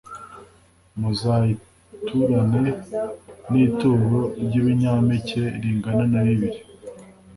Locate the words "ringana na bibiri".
5.61-6.59